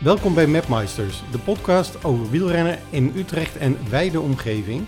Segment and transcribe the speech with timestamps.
[0.00, 4.84] Welkom bij Mapmeisters, de podcast over wielrennen in Utrecht en wijde omgeving.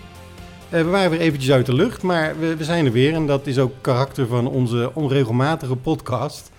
[0.69, 3.27] Eh, we waren weer eventjes uit de lucht, maar we, we zijn er weer en
[3.27, 6.51] dat is ook karakter van onze onregelmatige podcast.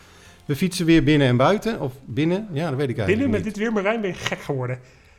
[0.44, 3.44] We fietsen weer binnen en buiten, of binnen, ja dat weet ik eigenlijk Binnen met
[3.44, 3.54] niet.
[3.54, 4.78] dit weer Marijn ben je gek geworden.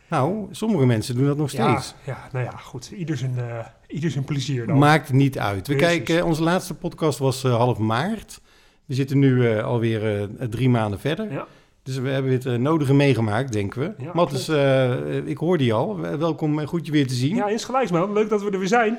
[0.09, 1.95] Nou, sommige mensen doen dat nog steeds.
[2.05, 2.91] ja, nou ja, goed.
[2.97, 4.77] Ieder zijn, eh, ieder zijn plezier dan.
[4.77, 5.67] Maakt niet uit.
[5.67, 8.41] We kijken, onze laatste podcast was eh, half maart.
[8.85, 11.31] We zitten nu eh, alweer eh, drie maanden verder.
[11.31, 11.47] Ja.
[11.85, 14.03] Dus we hebben het eh, nodige meegemaakt, denken we.
[14.03, 15.99] Ja, Mattes, eh, ik hoorde je al.
[15.99, 17.35] Wel- Welkom, eh, goed je weer te zien.
[17.35, 18.13] ja, insgelijks man.
[18.13, 18.97] Leuk dat we er weer zijn.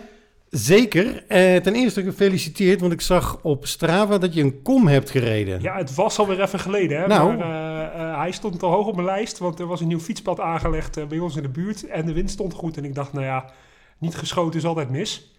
[0.50, 1.24] Zeker.
[1.28, 5.62] Eh, ten eerste gefeliciteerd, want ik zag op Strava dat je een kom hebt gereden.
[5.62, 7.00] Ja, het was alweer even geleden.
[7.00, 7.06] Hè?
[7.06, 7.36] Nou.
[7.36, 11.08] Maar hij stond al hoog op mijn lijst, want er was een nieuw fietspad aangelegd
[11.08, 11.86] bij ons in de buurt.
[11.86, 12.76] En de wind stond goed.
[12.76, 13.50] En ik dacht, nou ja,
[13.98, 15.34] niet geschoten is altijd mis.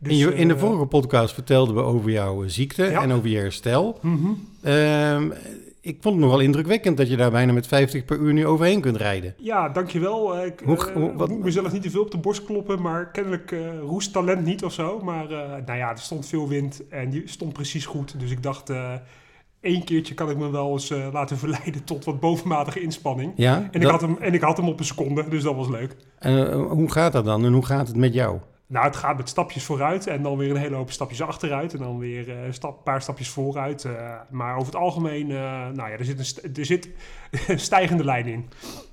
[0.00, 3.02] Dus, in, je, in de vorige podcast vertelden we over jouw ziekte Ja.
[3.02, 3.98] en over je herstel.
[4.62, 5.30] Ehm,
[5.80, 8.80] ik vond het nogal indrukwekkend dat je daar bijna met 50 per uur nu overheen
[8.80, 9.34] kunt rijden.
[9.36, 10.36] Ja, dankjewel.
[10.36, 12.82] Eh, Ik Hoe- eh, hoe- wat- moet mezelf niet te veel op de borst kloppen,
[12.82, 15.00] maar kennelijk eh roest talent niet of zo.
[15.02, 15.28] Maar
[15.66, 18.20] nou ja, er stond veel wind en die stond precies goed.
[18.20, 18.92] Dus ik dacht, eh
[19.60, 23.32] één keertje kan ik me wel eens laten verleiden tot wat bovenmatige inspanning.
[23.36, 23.68] Ja?
[23.70, 25.96] En ik, had hem, en ik had hem op een seconde, dus dat was leuk.
[26.68, 28.38] hoe gaat dat dan en hoe gaat het met jou?
[28.70, 31.72] Nou, het gaat met stapjes vooruit en dan weer een hele hoop stapjes achteruit.
[31.72, 33.84] En dan weer eh, een stap, paar stapjes vooruit.
[33.84, 35.36] eh, maar over het algemeen, eh,
[35.74, 36.88] nou ja, er zit, een, er zit
[37.48, 38.48] een stijgende lijn in.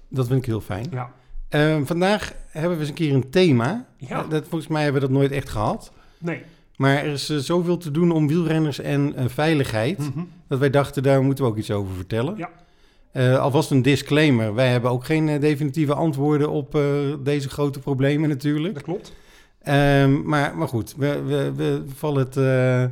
[0.08, 0.88] Dat vind ik heel fijn.
[0.92, 1.12] Ja.
[1.50, 3.86] Ehm, vandaag hebben we eens een keer een thema.
[3.98, 4.24] Ja.
[4.24, 5.92] Dat, volgens mij hebben we dat nooit echt gehad.
[6.18, 6.42] Nee.
[6.76, 9.98] Maar er is zoveel te doen om wielrenners en veiligheid.
[9.98, 10.24] Mhm.
[10.48, 12.38] Dat wij dachten, daar moeten we ook iets over vertellen.
[12.38, 12.50] Ja.
[13.12, 14.54] Eh, alvast een disclaimer.
[14.54, 16.80] Wij hebben ook geen definitieve antwoorden op
[17.24, 18.74] deze grote problemen natuurlijk.
[18.74, 19.14] Dat klopt.
[19.68, 22.86] Ehm, maar, maar goed, we, we, we vallen het, eh,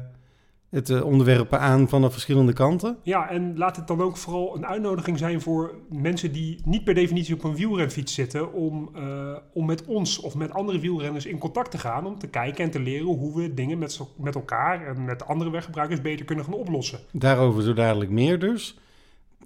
[0.70, 2.98] het eh, onderwerp aan vanaf verschillende kanten.
[3.04, 6.94] Ja, en laat het dan ook vooral een uitnodiging zijn voor mensen die niet per
[6.94, 11.38] definitie op een wielrenfiets zitten, om, eh, om met ons of met andere wielrenners in
[11.38, 14.88] contact te gaan, om te kijken en te leren hoe we dingen met, met elkaar
[14.88, 17.00] en met andere weggebruikers beter kunnen gaan oplossen.
[17.12, 18.80] Daarover zo dadelijk meer dus.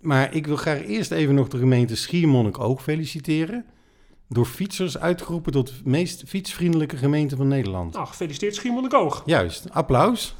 [0.02, 3.66] Maar ik wil graag eerst even nog de gemeente Schiermonnikoog feliciteren.
[4.32, 7.94] Door fietsers uitgeroepen tot de meest fietsvriendelijke gemeente van Nederland.
[7.94, 9.24] Nou, gefeliciteerd Schiermonnikoog.
[9.26, 10.36] Juist, applaus.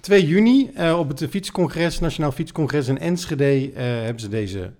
[0.00, 4.72] 2 juni eh, op het fietscongres, Nationaal Fietscongres in Enschede, eh, hebben ze deze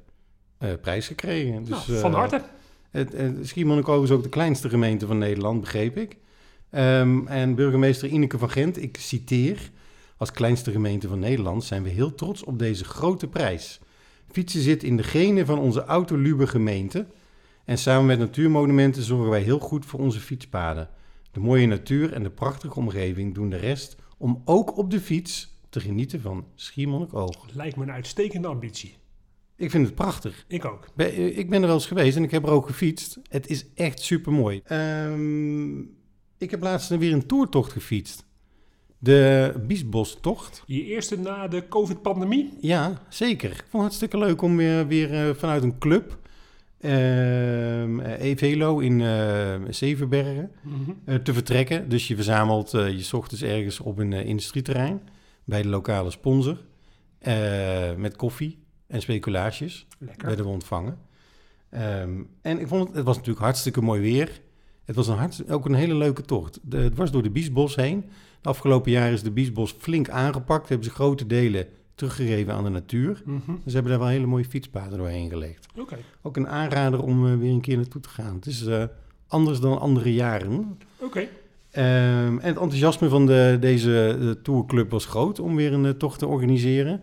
[0.58, 1.64] eh, prijs gekregen.
[1.64, 2.42] Dus, nou, van harte.
[2.90, 6.16] Het, Schiermonnikoog is ook de kleinste gemeente van Nederland, begreep ik.
[6.70, 9.70] Ehm, en burgemeester Ineke van Gent, ik citeer...
[10.20, 13.80] Als kleinste gemeente van Nederland zijn we heel trots op deze grote prijs.
[14.32, 17.06] Fietsen zit in de genen van onze autolube gemeente.
[17.70, 20.88] En samen met Natuurmonumenten zorgen wij heel goed voor onze fietspaden.
[21.32, 25.58] De mooie natuur en de prachtige omgeving doen de rest om ook op de fiets
[25.68, 27.46] te genieten van Schiermonnikoog.
[27.54, 28.96] Lijkt me een uitstekende ambitie.
[29.56, 30.44] Ik vind het prachtig.
[30.48, 30.86] Ik ook.
[30.96, 33.18] Eh, Ik ben er wel eens geweest en ik heb er ook gefietst.
[33.28, 34.56] Het is echt super mooi.
[36.38, 38.26] ik heb laatst weer een toertocht gefietst.
[38.98, 40.62] De Biesbostocht.
[40.66, 42.52] Je eerste na de COVID-pandemie?
[42.60, 43.50] Ja, zeker.
[43.50, 46.18] Ik vond het hartstikke leuk om weer, weer eh, vanuit een club.
[46.80, 50.90] Ehm eh, Evelo in eh Zevenbergen Mhm.
[51.04, 51.88] eh, te vertrekken.
[51.88, 55.00] Dus je verzamelt je 's ochtends ergens op een industrieterrein
[55.44, 56.58] bij de lokale sponsor.
[57.96, 60.26] met koffie en speculaasjes Lekker.
[60.26, 60.98] werden we ontvangen.
[61.70, 62.10] Ehm,
[62.42, 64.40] en ik vond het, het was natuurlijk hartstikke mooi weer.
[64.84, 66.58] Het was een hart, ook een hele leuke tocht.
[66.62, 68.04] De, het was door de Biesbos heen.
[68.40, 70.68] De afgelopen jaren is de Biesbos flink aangepakt.
[70.68, 71.66] Hebben ze grote delen
[72.00, 73.22] teruggegeven aan de natuur.
[73.24, 75.66] Dus ze hebben daar wel hele mooie fietspaden doorheen gelegd.
[75.78, 75.96] Oké.
[76.22, 78.34] Ook een aanrader om eh, weer een keer naartoe te gaan.
[78.34, 78.84] Het is eh,
[79.28, 80.78] anders dan andere jaren.
[80.98, 81.26] Oké.
[81.70, 86.18] Ehm, en het enthousiasme van de, deze eh, tourclub was groot om weer een tocht
[86.18, 86.92] te organiseren.
[86.92, 87.00] Er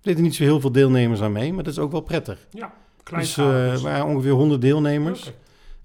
[0.00, 2.46] deden niet zo heel veel deelnemers aan mee, maar dat is ook wel prettig.
[2.50, 3.52] Ja, Dus kleinschalig.
[3.54, 5.32] eh, er waren ongeveer 100 deelnemers.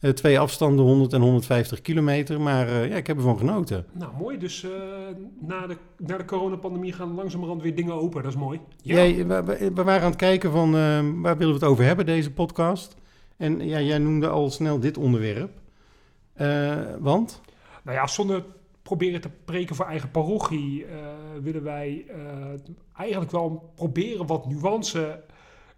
[0.04, 2.42] Eh, twee afstanden, 100 en 150 kilometer.
[2.42, 3.86] Maar eh, ja, ik heb ervan genoten.
[3.92, 4.38] Nou, mooi.
[4.38, 4.72] Dus eh,
[5.40, 8.24] na, de, na de coronapandemie gaan langzamerhand weer dingen open.
[8.24, 8.60] Dat is mooi.
[8.82, 8.96] Ja.
[8.96, 10.72] Jij, we, waren aan het kijken van
[11.22, 12.96] waar willen we het over hebben, deze podcast.
[13.38, 15.52] En ja, jij noemde al snel dit onderwerp.
[17.00, 17.42] Want?
[17.84, 18.44] Nou ja, zonder
[18.82, 20.86] proberen te preken voor eigen parochie,
[21.42, 22.06] willen wij
[22.96, 25.24] eigenlijk wel proberen wat nuance,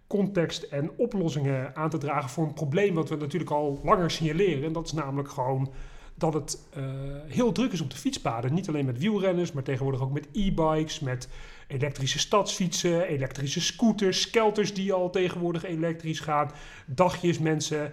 [0.06, 4.64] context en oplossingen aan te dragen voor een probleem wat we natuurlijk al langer signaleren.
[4.64, 5.72] En dat is namelijk gewoon
[6.14, 6.84] dat het eh,
[7.26, 8.54] heel druk is op de fietspaden.
[8.54, 11.28] Niet alleen met wielrenners, maar tegenwoordig ook met e-bikes, met
[11.68, 16.50] elektrische stadsfietsen, elektrische scooters, skelters die al tegenwoordig elektrisch gaan,
[16.86, 17.92] dagjes mensen.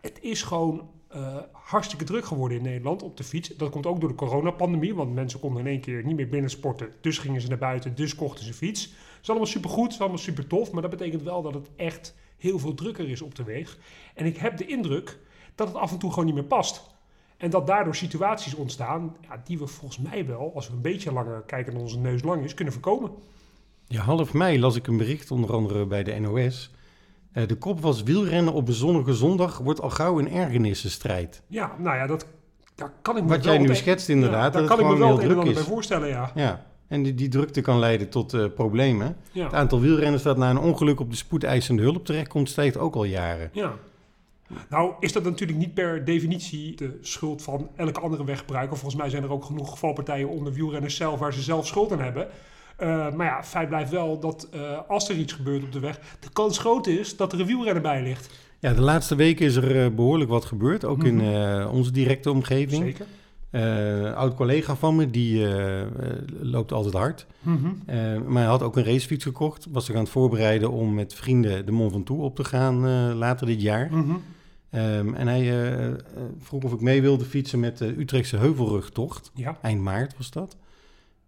[0.00, 3.48] Het is gewoon eh, hartstikke druk geworden in Nederland op de fiets.
[3.48, 6.50] Dat komt ook door de coronapandemie, want mensen konden in één keer niet meer binnen
[6.50, 6.92] sporten.
[7.00, 8.92] Dus gingen ze naar buiten, dus kochten ze fiets.
[9.22, 11.70] Het is allemaal supergoed, het is allemaal super tof, maar dat betekent wel dat het
[11.76, 13.78] echt heel veel drukker is op de weg.
[14.14, 15.18] En ik heb de indruk
[15.54, 16.90] dat het af en toe gewoon niet meer past.
[17.36, 21.12] En dat daardoor situaties ontstaan ja, die we volgens mij wel, als we een beetje
[21.12, 23.10] langer kijken dan onze neus lang is, kunnen voorkomen.
[23.86, 26.70] Ja, half mei las ik een bericht, onder andere bij de NOS.
[27.32, 31.42] Eh, de kop was wielrennen op een zonnige zondag wordt al gauw een ergernissenstrijd.
[31.46, 32.26] Ja, nou ja, dat,
[32.74, 34.96] daar kan ik me Wat wel jij nu schetst inderdaad, Ja, daar kan ik me
[34.96, 35.54] wel heel een en druk is.
[35.54, 36.32] bij voorstellen, ja.
[36.34, 39.16] Ja, en die, die drukte kan leiden tot eh, problemen.
[39.32, 43.04] Het aantal wielrenners dat na een ongeluk op de spoedeisende hulp terechtkomt, stijgt ook al
[43.04, 43.50] jaren.
[43.52, 43.74] ja.
[44.68, 48.76] Nou is dat natuurlijk niet per definitie de schuld van elke andere weggebruiker.
[48.76, 52.00] Volgens mij zijn er ook genoeg gevalpartijen onder wielrenners zelf waar ze zelf schuld aan
[52.00, 52.28] hebben.
[52.76, 55.98] Eh, maar ja, feit blijft wel dat eh, als er iets gebeurt op de weg,
[56.20, 58.30] de kans groot is dat er een wielrenner bij ligt.
[58.58, 61.68] Ja, de laatste weken is er eh, behoorlijk wat gebeurd, ook in Mhm.
[61.68, 62.82] onze directe omgeving.
[62.84, 63.06] Zeker.
[63.52, 65.88] Eh, Een oud collega van me, die eh, eh,
[66.40, 67.26] loopt altijd hard.
[67.40, 67.66] Mhm.
[67.86, 67.96] Eh,
[68.26, 69.66] maar hij had ook een racefiets gekocht.
[69.70, 73.10] Was zich aan het voorbereiden om met vrienden de Mont Ventoux op te gaan eh,
[73.14, 73.88] later dit jaar.
[73.90, 74.12] Mhm.
[74.70, 75.94] Ehm, en hij eh, eh,
[76.38, 79.30] vroeg of ik mee wilde fietsen met de Utrechtse Heuvelrugtocht.
[79.34, 79.58] Ja.
[79.62, 80.56] Eind maart was dat.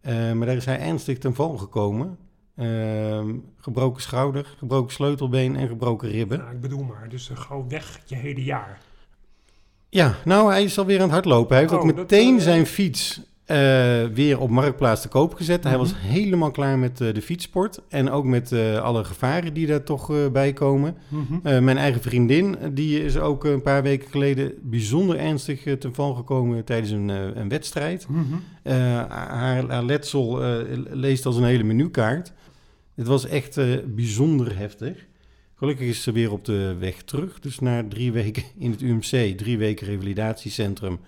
[0.01, 2.17] Eh, maar daar is hij ernstig ten val gekomen.
[2.57, 6.39] Ehm, gebroken schouder, gebroken sleutelbeen en gebroken ribben.
[6.39, 8.81] Nou, ik bedoel maar, dus eh, gewoon weg je hele jaar.
[9.95, 11.51] Ja, nou, hij is alweer aan het hardlopen.
[11.57, 13.57] Hij heeft Oh, ook dat, meteen eh, zijn fiets eh,
[14.15, 15.63] weer op Marktplaats te koop gezet.
[15.65, 15.81] Hij Mhm.
[15.81, 17.81] was helemaal klaar met eh, de fietssport.
[17.89, 18.53] En ook met
[18.83, 20.97] alle gevaren die daar toch bij komen.
[21.09, 21.65] Mhm.
[21.65, 26.65] Mijn eigen vriendin, die is ook een paar weken geleden bijzonder ernstig ten val gekomen
[26.65, 28.07] tijdens een, een wedstrijd.
[28.09, 28.23] Mhm.
[29.09, 30.41] Haar, haar letsel
[30.91, 32.33] leest als een hele menukaart.
[32.95, 33.59] Het was echt
[33.95, 35.07] bijzonder heftig.
[35.65, 37.41] Gelukkig is ze weer op de weg terug.
[37.41, 40.99] Dus na drie weken in het UMC, drie weken revalidatiecentrum,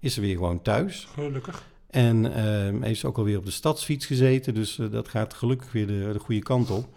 [0.00, 1.08] is ze weer gewoon thuis.
[1.14, 1.64] Gelukkig.
[1.90, 4.54] En eh, heeft ze ook alweer op de stadsfiets gezeten.
[4.54, 6.88] Dus eh, dat gaat gelukkig weer de, de goede kant op.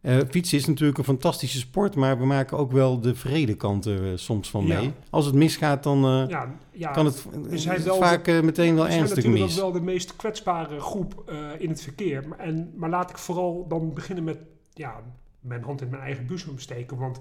[0.00, 4.04] Eh, fietsen is natuurlijk een fantastische sport, maar we maken ook wel de vrede kanten
[4.04, 4.80] eh, soms van Ja.
[4.80, 4.92] mee.
[5.10, 9.00] Als het misgaat, dan Ja, ja, kan het, zijn wel vaak meteen wel We zijn
[9.00, 9.54] ernstig natuurlijk mis.
[9.54, 12.28] ook wel de meest kwetsbare groep in het verkeer.
[12.28, 14.38] Maar, en, maar laat ik vooral dan beginnen met
[14.72, 15.02] ja,
[15.42, 16.98] mijn hand in mijn eigen boezem steken.
[16.98, 17.20] Want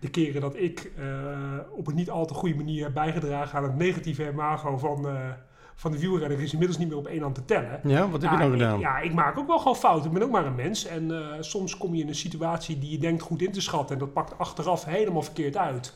[0.00, 3.64] de keren dat ik eh, op een niet al te goede manier heb bijgedragen aan
[3.64, 5.28] het negatieve imago van, eh,
[5.74, 7.80] van de wielrenner is inmiddels niet meer op één hand te tellen.
[7.84, 8.78] Ja, wat heb je ik- gedaan?
[8.80, 10.06] ja, ik maak ook wel gewoon fouten.
[10.06, 10.86] Ik ben ook maar een mens.
[10.86, 13.94] En eh, soms kom je in een situatie die je denkt goed in te schatten.
[13.94, 15.94] En dat pakt achteraf helemaal verkeerd uit.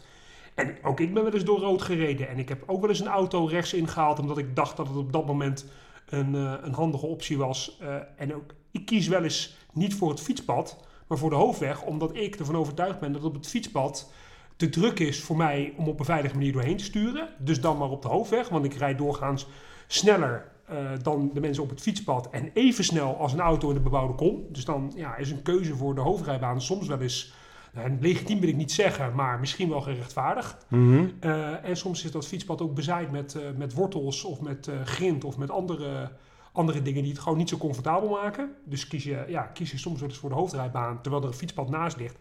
[0.54, 2.28] En ook ik ben wel eens door rood gereden.
[2.28, 4.18] En ik heb ook wel eens een auto rechts ingehaald.
[4.18, 5.66] Omdat ik dacht dat het op dat moment
[6.08, 7.80] een, een handige optie was.
[8.16, 11.82] En ook, ik kies wel eens niet voor het fietspad, maar voor de hoofdweg.
[11.82, 14.10] Omdat ik ervan overtuigd ben dat op het fietspad
[14.56, 17.28] te druk is voor mij om op een veilige manier doorheen te sturen.
[17.38, 18.48] Dus dan maar op de hoofdweg.
[18.48, 19.46] Want ik rijd doorgaans
[19.86, 22.30] sneller eh, dan de mensen op het fietspad.
[22.30, 24.46] En even snel als een auto in de bebouwde kom.
[24.48, 27.34] Dus dan ja, is een keuze voor de hoofdrijbaan soms wel eens...
[27.72, 30.66] Nou, legitiem wil ik niet zeggen, maar misschien wel gerechtvaardigd.
[30.68, 31.06] Mhm.
[31.20, 35.24] Eh, en soms is dat fietspad ook bezaaid met, eh, met wortels of met grind
[35.24, 36.10] of met andere,
[36.54, 38.50] andere dingen die het gewoon niet zo comfortabel maken.
[38.64, 41.34] Dus kies je, ja, kies je soms wel eens voor de hoofdrijbaan terwijl er een
[41.34, 42.16] fietspad naast ligt.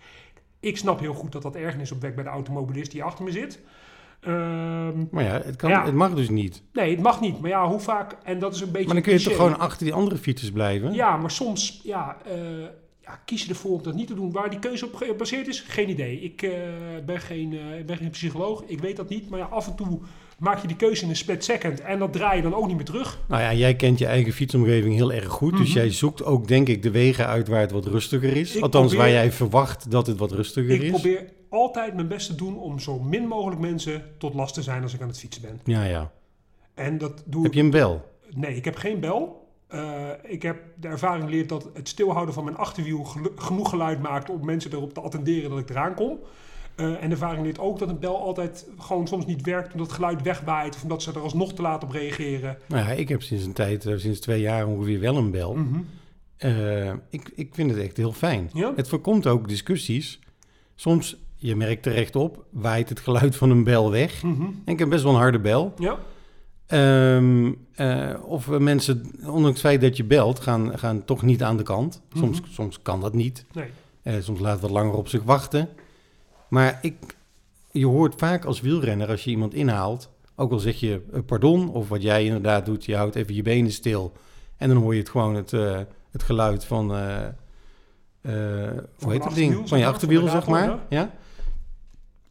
[0.60, 3.60] Ik snap heel goed dat dat ergernis opwekt bij de automobilist die achter me zit.
[4.20, 5.86] Ehm, Maar ja, het, kan, Ja.
[5.86, 6.64] het mag dus niet.
[6.74, 7.40] nee, het mag niet.
[7.40, 8.18] Maar ja, hoe vaak...
[8.24, 10.52] En dat is een beetje Maar dan kun je toch gewoon achter die andere fietsers
[10.52, 10.94] blijven?
[10.94, 12.62] Ja, maar soms ja, eh,
[13.02, 14.32] ja, kies je ervoor om dat niet te doen.
[14.32, 16.20] Waar die keuze op gebaseerd is, geen idee.
[16.22, 16.52] Ik, eh,
[17.06, 19.30] ben geen, ik ben geen psycholoog, ik weet dat niet.
[19.30, 20.00] Maar ja, af en toe
[20.44, 22.76] maak je die keuze in een split second en dat draai je dan ook niet
[22.76, 23.20] meer terug.
[23.28, 25.58] Nou ja, jij kent je eigen fietsomgeving heel erg goed.
[25.58, 25.78] Dus Mhm.
[25.78, 28.56] jij zoekt ook, denk ik, de wegen uit waar het wat rustiger is.
[28.56, 30.90] Ik Althans, probeer- waar jij verwacht dat het wat rustiger Ik is.
[30.90, 34.82] probeer altijd mijn best te doen om zo min mogelijk mensen tot last te zijn
[34.84, 35.60] als ik aan het fietsen ben.
[35.64, 36.12] Ja, ja.
[36.74, 37.58] En dat doe Heb ik...
[37.58, 38.12] je een bel?
[38.36, 39.48] Nee, ik heb geen bel.
[39.68, 43.04] Eh, ik heb de ervaring geleerd dat het stilhouden van mijn achterwiel
[43.36, 46.20] genoeg geluid maakt om mensen erop te attenderen dat ik eraan kom.
[46.76, 49.96] Eh, en ervaring leert ook dat een bel altijd gewoon soms niet werkt omdat het
[49.96, 52.58] geluid wegwaait of omdat ze er alsnog te laat op reageren.
[52.68, 55.54] Nou ja, ik heb sinds een tijd, eh, sinds twee jaar ongeveer wel een bel.
[55.54, 55.80] Mhm.
[56.38, 58.50] Eh, ik, ik vind het echt heel fijn.
[58.54, 58.74] Ja?
[58.76, 60.20] Het voorkomt ook discussies.
[60.76, 64.24] Soms, je merkt terecht op, waait het geluid van een bel weg.
[64.24, 64.42] Mhm.
[64.42, 65.74] En ik heb best wel een harde bel.
[65.78, 65.98] Ja?
[66.68, 71.58] Ehm, eh, of mensen, ondanks het feit dat je belt, gaan, gaan toch niet aan
[71.58, 72.02] de kant.
[72.14, 72.50] Soms, Mhm.
[72.52, 73.46] soms kan dat niet.
[73.54, 74.22] Nee.
[74.22, 75.70] Soms laat het wat langer op zich wachten.
[76.54, 76.96] Maar ik,
[77.72, 81.70] je hoort vaak als wielrenner, als je iemand inhaalt, ook al zeg je eh, pardon,
[81.70, 84.12] of wat jij inderdaad doet, je houdt even je benen stil.
[84.58, 85.80] En dan hoor je het gewoon het, eh,
[86.12, 87.28] het geluid van, eh,
[89.00, 89.70] hoe heet dat ding?
[89.70, 90.80] Van je achterwiel, zeg maar.
[90.90, 91.12] Ja.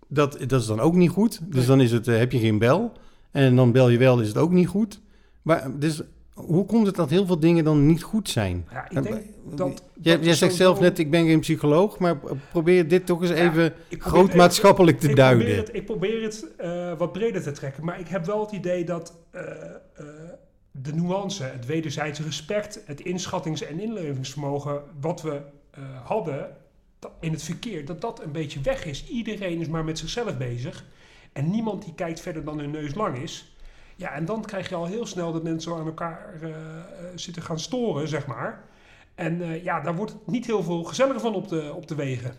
[0.08, 1.40] Dat, dat is dan ook niet goed.
[1.42, 1.66] Dus Nee.
[1.66, 2.92] dan is het, heb je geen bel.
[3.30, 5.00] En dan bel je wel, is het ook niet goed.
[5.42, 6.02] Maar dus
[6.34, 8.66] hoe komt het dat heel veel dingen dan niet goed zijn?
[8.70, 9.82] Ja, ik denk dat...
[10.00, 12.18] Jij, dat jij is zegt zelf net, ik ben geen psycholoog, maar
[12.50, 15.44] probeer dit toch eens Ja, even groot het maatschappelijk te ik duiden.
[15.44, 18.52] Probeer het, ik probeer het eh, wat breder te trekken, maar ik heb wel het
[18.52, 20.06] idee dat eh, eh,
[20.70, 25.40] de nuance, het wederzijdse respect, het inschattings- en inlevingsvermogen wat we
[26.04, 26.56] hadden
[27.20, 29.06] in het verkeer, dat dat een beetje weg is.
[29.08, 30.84] Iedereen is maar met zichzelf bezig
[31.32, 33.51] en niemand die kijkt verder dan hun neus lang is.
[33.96, 36.54] Ja, en dan krijg je al heel snel dat mensen aan elkaar eh, eh,
[37.14, 38.64] zitten gaan storen, zeg maar.
[39.14, 41.94] En eh, ja, daar wordt het niet heel veel gezelliger van op de, op de
[41.94, 42.34] wegen.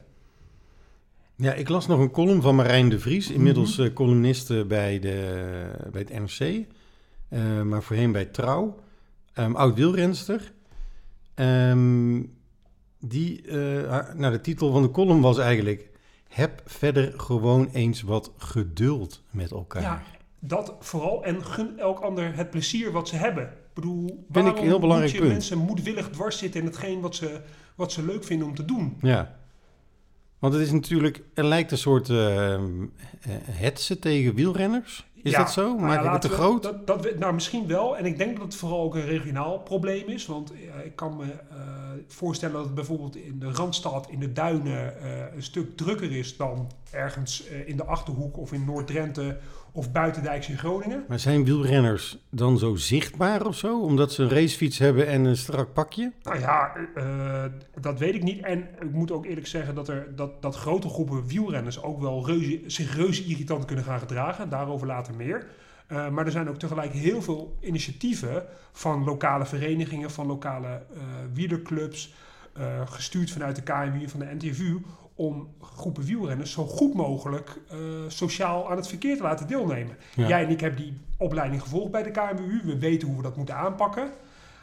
[1.36, 3.88] Ja, ik las nog een column van Marijn de Vries, inmiddels Mhm.
[3.88, 6.66] eh, columniste bij, de, bij het NRC,
[7.66, 8.80] maar voorheen bij Trouw,
[9.34, 10.52] Ehm oud wielrenster.
[11.34, 12.22] Ehm,
[13.00, 13.44] die,
[13.88, 15.90] haar- nou, de titel van de column was eigenlijk:
[16.28, 19.82] Heb verder gewoon eens wat geduld met elkaar.
[19.82, 20.02] Ja,
[20.48, 21.24] dat vooral.
[21.24, 23.44] En gun elk ander het plezier wat ze hebben.
[23.44, 25.32] Ik bedoel, ik waarom een heel belangrijk moet je punt.
[25.40, 27.40] mensen moedwillig dwars zitten in hetgeen wat ze,
[27.76, 28.98] wat ze leuk vinden om te doen?
[29.02, 29.36] Ja.
[30.40, 32.62] Want het is natuurlijk, er lijkt een soort eh,
[33.52, 35.12] hetsen tegen wielrenners.
[35.24, 35.62] Is Ja, dat zo?
[35.68, 36.64] nou ja, Maak ik het te we- groot?
[36.64, 37.98] Dat, dat, we- nou, misschien wel.
[37.98, 40.26] En ik denk dat het vooral ook een regionaal probleem is.
[40.26, 41.58] Want eh, ik kan me eh,
[42.08, 46.38] voorstellen dat het bijvoorbeeld in de Randstad, in de Duinen, eh, een stuk drukker is
[46.38, 49.38] dan ergens eh, in de Achterhoek of in Noord-Drenthe
[49.72, 51.06] of buitendijks in Groningen.
[51.08, 53.82] Maar zijn wielrenners dan zo zichtbaar of zo?
[53.82, 56.12] Omdat ze een racefiets hebben en een strak pakje?
[56.24, 57.44] Nou ja, eh,
[57.80, 58.44] dat weet ik niet.
[58.44, 62.26] En ik moet ook eerlijk zeggen dat, er, dat, dat grote groepen wielrenners ook wel
[62.26, 64.50] reuze, zich reuze irritant kunnen gaan gedragen.
[64.50, 65.48] Daarover later meer.
[65.94, 71.02] Eh, maar er zijn ook tegelijk heel veel initiatieven van lokale verenigingen, van lokale eh
[71.34, 72.14] wielerclubs,
[72.54, 74.82] eh, gestuurd vanuit de KNWU en van de NTVU,
[75.16, 77.60] om groepen wielrenners zo goed mogelijk
[78.08, 79.98] sociaal aan het verkeer te laten deelnemen.
[80.16, 80.28] Ja.
[80.28, 82.62] Jij en ik hebben die opleiding gevolgd bij de KNWU.
[82.64, 84.12] We weten hoe we dat moeten aanpakken.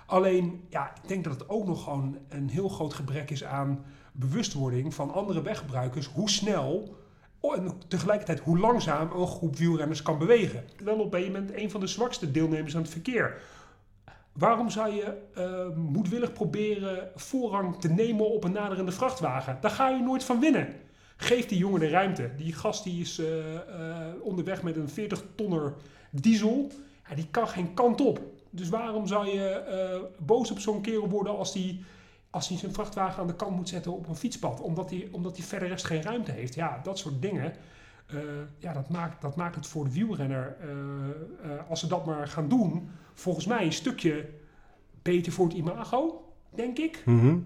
[0.07, 3.85] Alleen, ja, ik denk dat het ook nog gewoon een heel groot gebrek is aan
[4.13, 6.07] bewustwording van andere weggebruikers.
[6.07, 6.97] Hoe snel
[7.41, 10.65] en tegelijkertijd hoe langzaam een groep wielrenners kan bewegen.
[10.85, 13.41] Wel op je bent een van de zwakste deelnemers aan het verkeer.
[14.33, 19.59] Waarom zou je eh, moedwillig proberen voorrang te nemen op een naderende vrachtwagen?
[19.61, 20.69] Daar ga je nooit van winnen.
[21.17, 22.31] Geef die jongen de ruimte.
[22.37, 25.75] Die gast die is eh, eh, onderweg met een 40 tonner
[26.11, 26.71] diesel.
[27.09, 28.21] Ja, die kan geen kant op.
[28.51, 31.85] Dus waarom zou je boos op zo'n kerel worden als die,
[32.31, 34.61] als hij zijn vrachtwagen aan de kant moet zetten op een fietspad?
[34.61, 36.55] Omdat hij, omdat hij verder rest geen ruimte heeft.
[36.55, 37.53] Ja, dat soort dingen.
[38.07, 38.19] eh,
[38.59, 40.69] ja, dat maakt, dat maakt het voor de wielrenner, eh,
[41.53, 44.29] eh, als ze dat maar gaan doen, volgens mij een stukje
[45.03, 47.03] beter voor het imago, denk ik.
[47.07, 47.37] Mhm.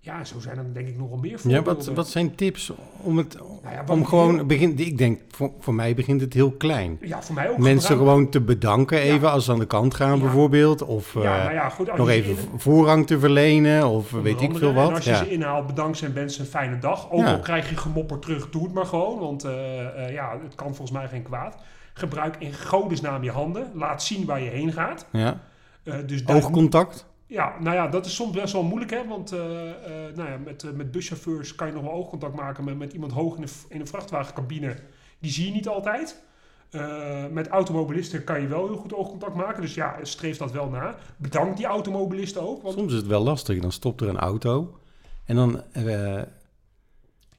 [0.00, 1.74] Ja, zo zijn er denk ik nog wel meer Ja, voorbeelden.
[1.76, 3.36] wat, wat zijn tips om het...
[3.62, 6.98] Nou ja, om gewoon, heel- begin, ik denk, voor, voor mij begint het heel klein.
[7.00, 7.58] Ja, voor mij ook.
[7.58, 10.22] Mensen gewoon te bedanken even als ze aan de kant gaan Ja.
[10.22, 10.82] bijvoorbeeld.
[10.82, 11.96] Of eh, Ja, nou ja, goed.
[11.96, 14.88] Nog even in- voorrang te verlenen of onder weet ik veel wat.
[14.88, 15.16] En als je ja.
[15.16, 17.10] ze inhaalt, bedankt en wens een fijne dag.
[17.10, 17.32] Ook Ja.
[17.32, 19.18] al krijg je gemopper terug, doe het maar gewoon.
[19.18, 21.56] Want eh, eh, ja, het kan volgens mij geen kwaad.
[21.94, 23.70] Gebruik in godesnaam je handen.
[23.74, 25.06] Laat zien waar je heen gaat.
[25.12, 25.40] ja.
[25.82, 27.06] Eh, dus Oogcontact.
[27.28, 29.06] Ja, nou ja, dat is soms best wel moeilijk, hè.
[29.06, 32.64] Want eh, eh, nou ja, met, eh, met buschauffeurs kan je nog wel oogcontact maken
[32.64, 34.76] met, met iemand hoog in een, in vrachtwagencabine.
[35.18, 36.26] Die zie je niet altijd.
[37.30, 39.62] Met automobilisten kan je wel heel goed oogcontact maken.
[39.62, 40.96] Dus ja, streef dat wel na.
[41.16, 42.62] Bedank die automobilisten ook.
[42.62, 43.58] Want Soms is het wel lastig.
[43.60, 44.78] Dan stopt er een auto
[45.24, 45.62] en dan,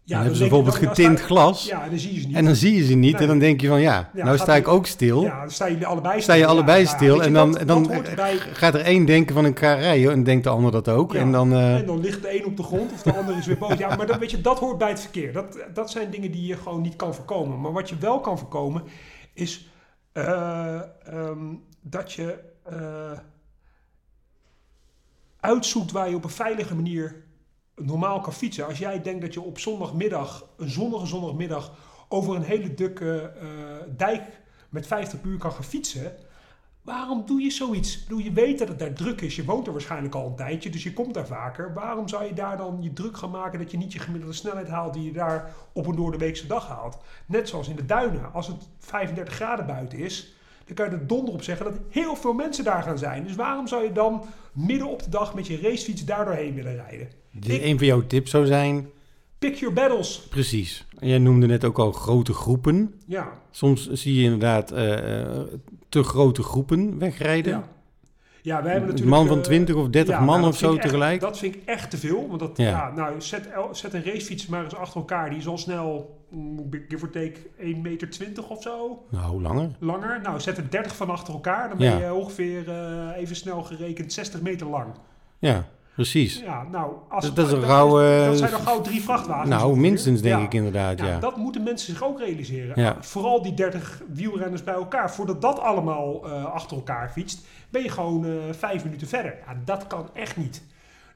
[0.10, 1.66] dan hebben ze bijvoorbeeld dan- getint glas.
[1.66, 2.36] Ja, dan zie je ze niet.
[2.36, 3.22] En dan zie je ze niet Nee.
[3.22, 5.24] en dan denk je van ja, nou sta ik ook stil.
[5.24, 6.24] Ja, dan staan jullie allebei stil.
[6.24, 8.38] Sta je allebei stil en dan, dan erbij.
[8.38, 11.14] gaat er één denken van ga rijden en denkt de ander dat ook.
[11.14, 13.46] En dan, eh, En dan ligt de een op de grond of de ander is
[13.46, 13.78] weer boos.
[13.78, 15.34] Ja, maar dat, weet je, dat hoort bij het verkeer.
[15.34, 17.62] Dat, dat zijn dingen die je gewoon niet kan voorkomen.
[17.62, 18.84] Maar wat je wel kan voorkomen
[19.34, 19.70] is
[20.12, 21.40] eh, ehm,
[21.82, 23.12] dat je eh,
[25.40, 27.16] uitzoekt waar je op een veilige manier
[27.80, 28.66] normaal kan fietsen.
[28.66, 31.72] Als jij denkt dat je op zondagmiddag, een zonnige zondagmiddag,
[32.10, 33.48] over een hele drukke eh,
[33.98, 36.14] dijk met 50 uur kan gaan fietsen.
[36.82, 38.04] Waarom doe je zoiets?
[38.04, 39.36] Bedoel, je weet dat het daar druk is.
[39.36, 41.74] Je woont er waarschijnlijk al een tijdje, dus je komt daar vaker.
[41.74, 44.68] Waarom zou je daar dan je druk gaan maken dat je niet je gemiddelde snelheid
[44.68, 46.98] haalt die je daar op een doordeweekse dag haalt?
[47.26, 48.34] Net zoals in de duinen.
[48.34, 50.34] Als het 35 graden buiten is,
[50.66, 53.24] dan kan je er donder op zeggen dat heel veel mensen daar gaan zijn.
[53.24, 56.76] Dus waarom zou je dan midden op de dag met je racefiets daar doorheen willen
[56.76, 57.19] rijden?
[57.32, 58.90] Die- een van jouw tips zou zijn,
[59.40, 60.20] Pick your battles.
[60.30, 60.86] precies.
[61.00, 62.94] Jij noemde net ook al grote groepen.
[63.06, 63.30] Ja.
[63.52, 65.40] Soms zie je inderdaad eh, eh,
[65.90, 67.52] te grote groepen wegrijden.
[67.54, 67.68] Ja.
[68.42, 69.18] Ja, wij hebben Een natuurlijk...
[69.18, 71.20] man van eh, 20 of 30 ja, man nou, dat of zo echt- tegelijk?
[71.22, 72.28] Dat vind ik echt te veel.
[72.28, 72.66] Want dat, Ja.
[72.70, 72.92] ja.
[72.96, 75.30] nou, zet, zet een racefiets maar eens achter elkaar.
[75.30, 79.06] Die is al snel, mm, give or take, 1,20 meter of zo.
[79.10, 79.70] Nou, langer.
[79.80, 80.20] Langer.
[80.24, 81.70] Nou, zet er 30 van achter elkaar.
[81.70, 82.06] Dan ben Ja.
[82.08, 84.88] je ongeveer, eh, even snel gerekend, 60 meter lang.
[85.40, 86.40] Ja, precies.
[86.40, 87.90] Ja, nou, als, Dat- dat is een rauw,
[88.26, 89.50] dat zijn er gauw drie vrachtwagens.
[89.50, 89.82] Nou, ongeveer.
[89.82, 90.46] minstens denk Ja.
[90.46, 91.20] ik inderdaad, Ja, ja.
[91.20, 92.82] dat moeten mensen zich ook realiseren.
[92.82, 92.98] Ja.
[93.02, 95.12] Vooral die 30 wielrenners bij elkaar.
[95.12, 99.36] Voordat dat allemaal eh, achter elkaar fietst, ben je gewoon eh, vijf minuten verder.
[99.48, 100.64] Ja, dat kan echt niet.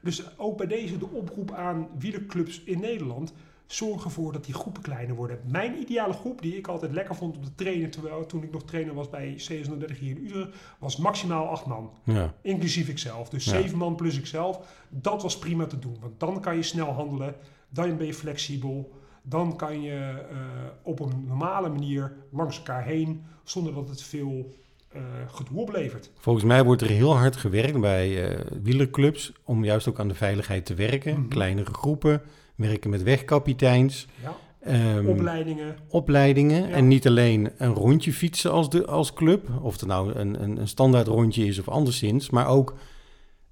[0.00, 3.32] Dus ook bij deze de oproep aan wielerclubs in Nederland.
[3.66, 5.38] Zorg ervoor dat die groepen kleiner worden.
[5.46, 8.64] Mijn ideale groep, die ik altijd lekker vond om te trainen, terwijl toen ik nog
[8.64, 11.90] trainer was bij CS130 hier in Utrecht, was maximaal acht man.
[12.04, 13.28] Ja, Inclusief ikzelf.
[13.28, 13.50] Dus Ja.
[13.50, 14.60] zeven man plus ikzelf.
[14.88, 15.96] Dat was prima te doen.
[16.00, 17.34] Want dan kan je snel handelen.
[17.68, 18.92] Dan ben je flexibel.
[19.22, 20.36] Dan kan je eh,
[20.82, 23.22] op een normale manier langs elkaar heen.
[23.44, 24.54] Zonder dat het veel
[24.88, 26.10] eh gedoe oplevert.
[26.18, 30.14] Volgens mij wordt er heel hard gewerkt bij eh wielerclubs om juist ook aan de
[30.14, 31.18] veiligheid te werken.
[31.20, 31.28] Mhm.
[31.28, 32.22] Kleinere groepen,
[32.56, 34.36] werken met wegkapiteins, Ja.
[34.60, 35.76] ehm, Opleidingen.
[35.88, 36.68] opleidingen.
[36.68, 36.74] Ja.
[36.74, 40.56] En niet alleen een rondje fietsen als, de, als club, of het nou een, een,
[40.60, 42.74] een standaard rondje is of anderszins, maar ook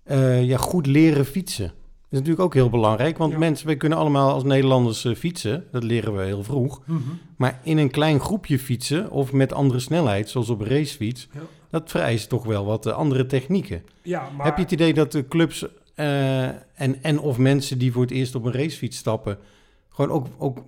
[0.04, 1.66] eh, ja, goed leren fietsen.
[1.66, 3.38] Dat is natuurlijk ook heel belangrijk, want Ja.
[3.38, 6.80] mensen, wij kunnen allemaal als Nederlanders eh, fietsen, dat leren we heel vroeg.
[7.37, 11.40] Maar in een klein groepje fietsen of met andere snelheid, zoals op een racefiets, Ja.
[11.71, 13.82] dat vereist toch wel wat eh, andere technieken.
[14.02, 16.45] Ja, maar Heb je het idee dat de clubs eh,
[16.81, 19.39] en, en of mensen die voor het eerst op een racefiets stappen,
[19.89, 20.65] gewoon ook, ook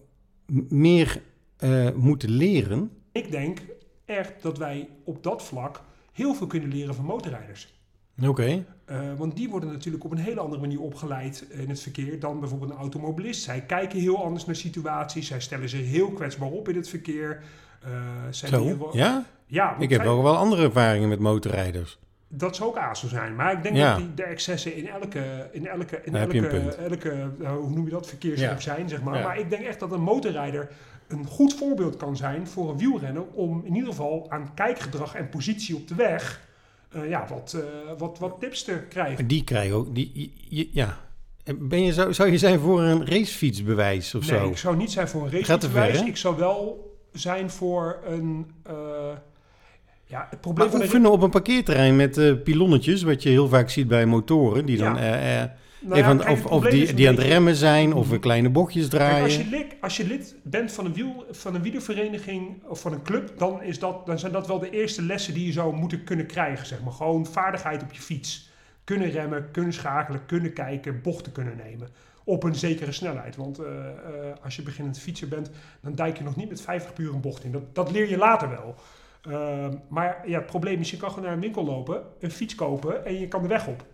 [0.69, 1.23] meer
[1.57, 2.91] eh, moeten leren?
[3.13, 3.59] ik denk
[4.05, 7.73] echt dat wij op dat vlak heel veel kunnen leren van motorrijders.
[8.27, 8.65] Oké.
[8.85, 12.41] Eh, want die worden natuurlijk op een hele andere manier opgeleid in het verkeer dan
[12.41, 13.43] bijvoorbeeld een automobilist.
[13.43, 15.27] Zij kijken heel anders naar situaties.
[15.27, 17.43] Zij stellen zich heel kwetsbaar op in het verkeer.
[18.31, 19.25] Zij Zo, wel- ja?
[19.47, 21.99] ja Ik heb zij- ook wel andere ervaringen met motorrijders.
[22.37, 23.35] Dat zou ook ASO zijn.
[23.35, 23.89] Maar ik denk Ja.
[23.89, 26.49] dat die, de excessen in elke, in elke, in elke,
[26.89, 27.11] elke
[27.43, 28.61] eh, hoe noem je dat, verkeersgroep Ja.
[28.61, 29.19] zijn, zeg maar.
[29.19, 29.23] Ja.
[29.27, 30.69] Maar ik denk echt dat een motorrijder
[31.09, 35.29] een goed voorbeeld kan zijn voor een wielrenner om in ieder geval aan kijkgedrag en
[35.29, 36.41] positie op de weg
[36.89, 39.27] eh, ja, wat, eh, wat, wat tips te krijgen.
[39.27, 40.33] Die krijgen ook, die,
[40.73, 40.99] ja.
[41.59, 44.49] Ben je, zou, zou je zijn voor een racefietsbewijs of nee, zo?
[44.49, 46.03] ik zou niet zijn voor een racefietsbewijs.
[46.03, 48.51] Ik zou wel zijn voor een...
[50.07, 53.71] ja, het probleem Maar oefenen op een parkeerterrein met eh pilonnetjes, wat je heel vaak
[53.71, 57.15] ziet bij motoren, die dan eh, eh, Nou ja, even, of, of die, die aan
[57.15, 58.15] het remmen zijn, of Mhm.
[58.15, 59.39] een kleine bochtjes Kijk, als, draaien.
[59.39, 63.03] je lid, als je lid bent van een, wiel, van een wielervereniging of van een
[63.03, 66.05] club, dan, is dat, dan zijn dat wel de eerste lessen die je zou moeten
[66.05, 66.67] kunnen krijgen.
[66.67, 66.93] Zeg maar.
[66.93, 68.51] Gewoon vaardigheid op je fiets.
[68.85, 71.89] Kunnen remmen, kunnen schakelen, kunnen kijken, bochten kunnen nemen.
[72.25, 73.37] Op een zekere snelheid.
[73.37, 73.59] Want
[74.43, 77.45] als je beginnend fietser bent, dan duik je nog niet met 50 puur een bocht
[77.45, 77.53] in.
[77.53, 78.75] Dat, dat leer je later wel.
[79.29, 82.55] Ehm, maar ja, het probleem is, je kan gewoon naar een winkel lopen, een fiets
[82.55, 83.87] kopen en je kan de weg op.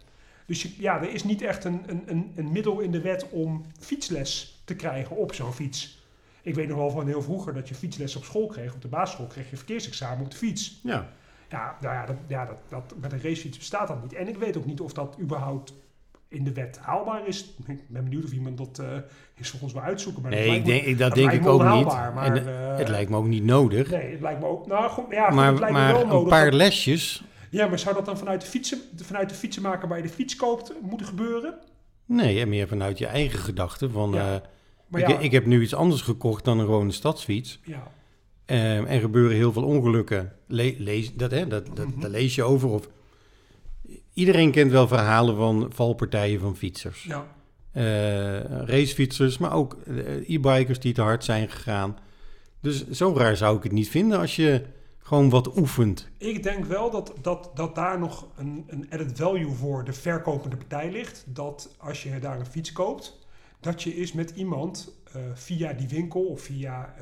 [0.47, 3.29] Dus je- ja, er is niet echt een, een, een, een middel in de wet
[3.31, 5.99] om fietsles te krijgen op zo'n fiets.
[6.43, 8.75] Ik weet nog wel van heel vroeger dat je fietsles op school kreeg.
[8.75, 10.81] Op de basisschool kreeg je verkeersexamen op de fiets.
[10.83, 11.09] Ja.
[11.49, 14.13] Ja, nou ja, dat, ja dat, dat, met een racefiets bestaat dat niet.
[14.13, 15.73] En ik weet ook niet of dat überhaupt
[16.31, 17.55] in de wet haalbaar is.
[17.67, 18.87] Ik ben benieuwd of iemand dat eh
[19.37, 20.23] is volgens mij uitzoeken.
[20.23, 21.85] Maar Nee, dat ik me- denk, dat dat denk ik ook niet.
[21.85, 23.91] Maar, en, eh, het lijkt me ook niet nodig.
[23.91, 24.67] Nee, het lijkt me ook...
[24.67, 26.29] Nou, goed, ja, goed, maar het maar wel een nodig.
[26.29, 27.25] paar lesjes?
[27.51, 30.37] ja, maar zou dat dan vanuit de, fietsen, vanuit de fietsenmaker waar je de fiets
[30.37, 31.55] koopt moeten gebeuren?
[32.07, 33.91] Nee, en meer vanuit je eigen gedachten.
[33.91, 34.35] Van, Ja.
[34.35, 34.41] eh,
[34.87, 37.61] Maar ik, ja, ik heb nu iets anders gekocht dan een gewone stadsfiets.
[37.65, 37.83] ja,
[38.45, 40.33] Ehm, er gebeuren heel veel ongelukken.
[40.47, 42.01] Le- lees, dat, hè, dat, dat, Mhm.
[42.01, 42.69] Daar lees je over.
[42.69, 42.89] Of,
[44.15, 47.03] iedereen kent wel verhalen van valpartijen van fietsers.
[47.03, 47.27] ja.
[47.73, 51.99] Eh, racefietsers, maar ook eh, e-bikers die te hard zijn gegaan.
[52.61, 54.65] Dus zo raar zou ik het niet vinden als je
[54.99, 56.09] gewoon wat oefent.
[56.19, 60.57] Ik denk wel dat, dat, dat daar nog een, een added value voor de verkopende
[60.57, 61.25] partij ligt.
[61.27, 63.19] Dat als je daar een fiets koopt,
[63.61, 66.95] dat je eens met iemand eh, via die winkel of via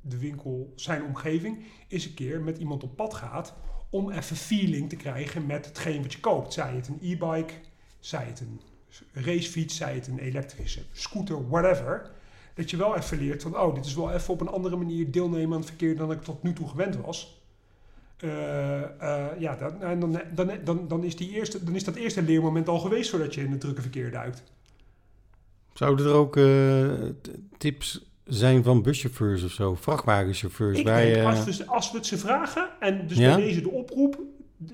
[0.00, 3.54] de winkel zijn omgeving eens een keer met iemand op pad gaat
[3.90, 6.52] om even feeling te krijgen met hetgeen wat je koopt.
[6.52, 7.52] Zij het een e-bike,
[7.98, 8.60] zij het een
[9.12, 12.10] racefiets, zij het een elektrische scooter, whatever.
[12.54, 15.10] Dat je wel even leert van, oh, dit is wel even op een andere manier
[15.10, 17.40] deelnemen aan het verkeer dan ik tot nu toe gewend was.
[18.16, 22.22] Eh, eh, ja, dan, dan, dan, dan, dan, is die eerste, dan is dat eerste
[22.22, 24.42] leermoment al geweest voordat je in het drukke verkeer duikt.
[25.72, 26.38] Zouden er ook
[27.22, 29.74] t- tips zijn van buschauffeurs of zo?
[29.74, 30.78] Vrachtwagenchauffeurs?
[30.78, 33.34] Ik denk, je- als we, als we het ze vragen, en dus Ja?
[33.34, 34.18] bij deze de oproep,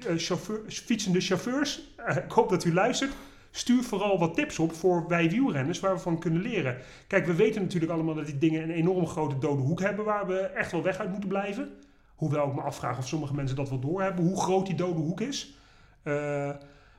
[0.07, 3.13] eh, chauffeur, fietsende chauffeurs, eh, ik hoop dat u luistert,
[3.51, 6.77] stuur vooral wat tips op voor wij wielrenners waar we van kunnen leren.
[7.07, 10.27] Kijk, we weten natuurlijk allemaal dat die dingen een enorm grote dode hoek hebben waar
[10.27, 11.71] we echt wel weg uit moeten blijven.
[12.15, 15.21] Hoewel ik me afvraag of sommige mensen dat wel doorhebben, hoe groot die dode hoek
[15.21, 15.55] is.
[16.03, 16.51] Eh,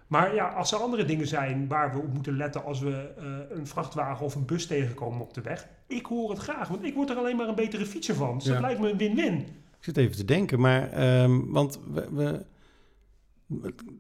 [0.08, 3.26] maar ja, als er andere dingen zijn waar we op moeten letten als we eh,
[3.58, 6.94] een vrachtwagen of een bus tegenkomen op de weg, ik hoor het graag, want ik
[6.94, 8.38] word er alleen maar een betere fietser van.
[8.38, 8.52] Dus Ja.
[8.54, 9.34] dat lijkt me een win-win.
[9.38, 12.46] Ik zit even te denken, maar ehm, want we, we-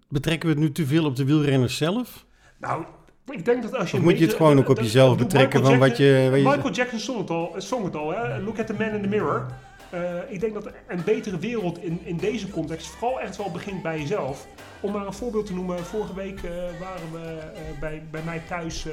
[0.09, 2.25] betrekken we het nu te veel op de wielrenners zelf?
[2.59, 2.83] Nou,
[3.31, 3.97] ik denk dat als je...
[3.97, 6.29] Of moet je het gewoon ook op jezelf betrekken Michael van wat Jackson- je...
[6.29, 8.39] wat je- Michael Jackson zong het al, zong het al hè?
[8.41, 9.45] Look at the man in the mirror.
[9.93, 13.81] Eh, ik denk dat een betere wereld in, in deze context vooral echt wel begint
[13.81, 14.47] bij jezelf.
[14.81, 18.41] Om maar een voorbeeld te noemen, vorige week eh, waren we eh, bij, bij mij
[18.47, 18.85] thuis,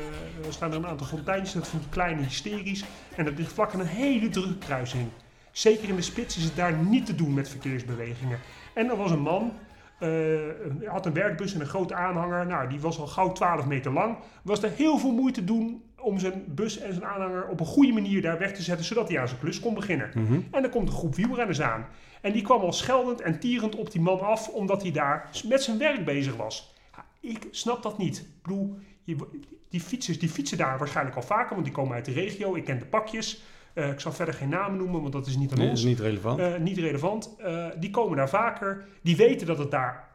[0.49, 2.85] staan er een aantal fonteintjes, dat vind ik klein en hysterisch.
[3.17, 5.09] En dat ligt vlak aan een hele drukke kruising.
[5.51, 8.39] Zeker in de spits is het daar niet te doen met verkeersbewegingen.
[8.75, 9.53] En er was een man,
[10.85, 12.47] had een werkbus en een grote aanhanger.
[12.47, 14.17] Nou, die was al gauw 12 meter lang.
[14.43, 17.93] Was er heel veel moeite doen om zijn bus en zijn aanhanger op een goede
[17.93, 20.11] manier daar weg te zetten, zodat hij aan zijn klus kon beginnen.
[20.15, 20.41] Mhm.
[20.51, 21.87] En dan komt een groep wielrenners aan.
[22.21, 25.63] En die kwam al scheldend en tierend op die man af, omdat hij daar met
[25.63, 26.75] zijn werk bezig was.
[26.97, 28.19] Ja, ik snap dat niet.
[28.19, 29.17] Ik bedoel, je,
[29.69, 32.55] die fietsers die fietsen daar waarschijnlijk al vaker, want die komen uit de regio.
[32.55, 33.43] Ik ken de pakjes.
[33.75, 35.85] Eh, ik zal verder geen namen noemen, want dat is niet aan Nee, dat ons.
[35.85, 36.39] is niet relevant.
[36.39, 37.35] Eh, niet relevant.
[37.39, 38.85] Eh, die komen daar vaker.
[39.03, 40.09] Die weten dat het daar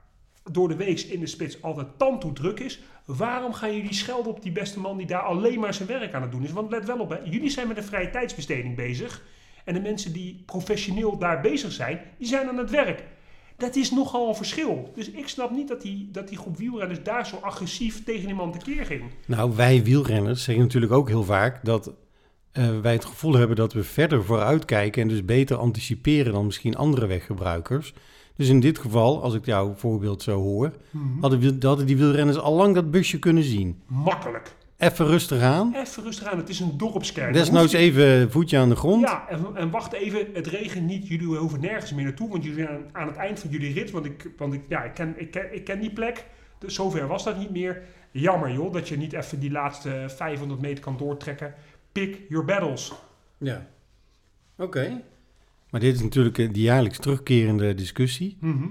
[0.52, 2.80] door de weeks in de spits altijd tandtoe druk is.
[3.06, 6.22] Waarom gaan jullie schelden op die beste man die daar alleen maar zijn werk aan
[6.22, 6.52] het doen is?
[6.52, 7.18] Want let wel op, hè.
[7.24, 9.24] jullie zijn met een vrije tijdsbesteding bezig.
[9.66, 13.04] En de mensen die professioneel daar bezig zijn, die zijn aan het werk.
[13.58, 14.92] Dat is nogal een verschil.
[14.96, 18.36] Dus ik snap niet dat die, dat die groep wielrenners daar zo agressief tegen die
[18.36, 19.04] man tekeer ging.
[19.28, 21.94] Nou, wij wielrenners zeggen natuurlijk ook heel vaak dat
[22.52, 26.46] eh, wij het gevoel hebben dat we verder vooruit kijken en dus beter anticiperen dan
[26.46, 27.94] misschien andere weggebruikers.
[28.36, 30.72] Dus in dit geval, als ik jouw voorbeeld zo hoor,
[31.22, 33.82] hadden, wiel- hadden die wielrenners al lang dat busje kunnen zien.
[33.88, 34.56] Makkelijk.
[34.78, 35.74] Even rustig aan.
[35.76, 37.34] Even rustig aan, het is een dorpskern.
[37.34, 39.02] Desnoods je- even voetje aan de grond.
[39.02, 42.64] Ja, en, en wacht even, het regent niet, jullie hoeven nergens meer naartoe, want jullie
[42.66, 45.32] zijn aan, het eind van jullie rit, want ik, want ik, ja, ik, ken, ik,
[45.32, 46.26] ken, ik ken die plek,
[46.60, 47.82] dus zover was dat niet meer.
[48.12, 51.54] Jammer joh, dat je niet even die laatste 500 meter kan doortrekken.
[51.92, 52.94] Pick your battles.
[53.38, 53.68] Ja.
[54.58, 55.02] Oké.
[55.76, 58.64] Maar dit is natuurlijk eh, die jaarlijks terugkerende discussie, Mhm.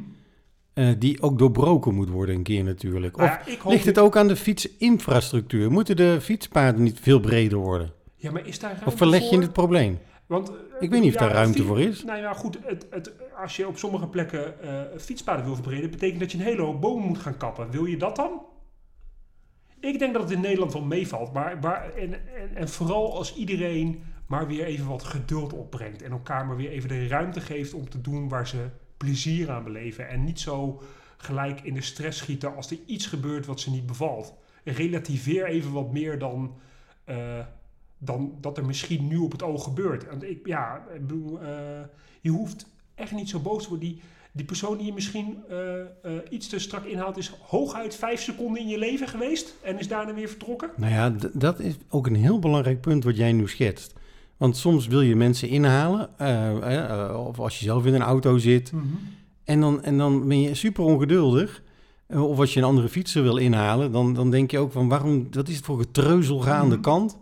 [0.73, 3.17] eh, die ook doorbroken moet worden een keer natuurlijk.
[3.17, 5.71] Nou Of ja, ligt het ook aan de fietsinfrastructuur?
[5.71, 7.93] Moeten de fietspaden niet veel breder worden?
[8.15, 9.99] Ja, maar is daar ruimte Of verleg je het probleem?
[10.27, 12.05] Want, eh, Ik weet niet of daar ruimte voor is.
[12.05, 13.13] Nou ja, goed, het, het,
[13.43, 14.55] als je op sommige plekken
[14.97, 17.71] fietspaden wil verbreden, betekent dat je een hele hoop bomen moet gaan kappen.
[17.71, 18.43] Wil je dat dan?
[19.81, 23.35] Ik denk dat het in Nederland wel meevalt, maar, maar en, en, en vooral als
[23.37, 27.75] iedereen maar weer even wat geduld opbrengt en elkaar maar weer even de ruimte geeft
[27.75, 30.83] om te doen waar ze plezier aan beleven en niet zo
[31.17, 34.35] gelijk in de stress schieten als er iets gebeurt wat ze niet bevalt.
[34.65, 36.57] Relativeer even wat meer dan,
[37.05, 37.39] eh,
[37.99, 40.23] dan dat er misschien nu op het oog gebeurt.
[40.23, 41.81] Ik, ja, eh,
[42.21, 43.89] je hoeft echt niet zo boos te worden.
[43.89, 44.01] Die,
[44.33, 48.69] die persoon die je misschien eh, iets te strak inhaalt, is hooguit vijf seconden in
[48.69, 50.71] je leven geweest en is daarna weer vertrokken.
[50.77, 53.95] Nou ja, dat is ook een heel belangrijk punt wat jij nu schetst.
[54.37, 58.39] Want soms wil je mensen inhalen, eh, eh, of als je zelf in een auto
[58.39, 58.73] zit,
[59.45, 61.63] en dan, en dan ben je super ongeduldig.
[62.07, 64.89] Eh, Of als je een andere fietser wil inhalen, dan, dan denk je ook van
[64.89, 66.85] waarom, wat is het voor getreuzel ga aan de Mhm.
[66.85, 67.17] kant?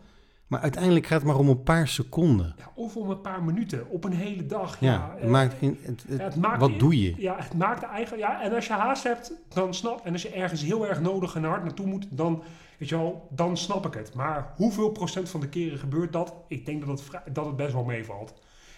[0.53, 2.55] Maar uiteindelijk gaat het maar om een paar seconden.
[2.59, 4.81] Ja, of om een paar minuten op een hele dag.
[4.81, 7.15] Ja, Ja, het maakt geen, het, het- ja, het maakt- wat doe je?
[7.17, 8.23] Ja, het maakt eigenlijk.
[8.29, 10.05] Ja, en als je haast hebt, dan snap.
[10.07, 12.43] En als je ergens heel erg nodig en hard naartoe moet, dan,
[12.79, 14.15] weet je wel, dan snap ik het.
[14.15, 16.35] Maar hoeveel procent van de keren gebeurt dat?
[16.49, 18.35] Ik denk dat het, dat het best wel meevalt.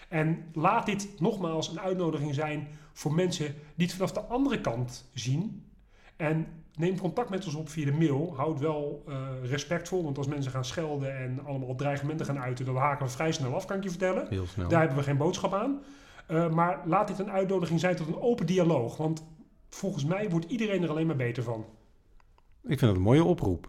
[0.08, 5.10] En laat dit nogmaals een uitnodiging zijn voor mensen die het vanaf de andere kant
[5.14, 5.64] zien.
[6.16, 8.32] En neem contact met ons op via de mail.
[8.36, 9.16] Houd wel eh,
[9.50, 13.32] respectvol, want als mensen gaan schelden en allemaal dreigementen gaan uiten, dan haken we vrij
[13.32, 14.26] snel af, kan ik je vertellen.
[14.28, 14.68] Heel snel.
[14.68, 15.78] Daar hebben we geen boodschap aan.
[16.30, 18.96] Uh, maar laat dit een uitnodiging zijn tot een open dialoog.
[18.96, 19.24] Want
[19.68, 21.64] volgens mij wordt iedereen er alleen maar beter van.
[22.62, 23.68] Ik vind het een mooie oproep.